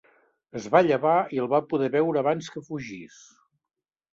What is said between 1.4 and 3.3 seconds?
el va poder veure abans que fugís.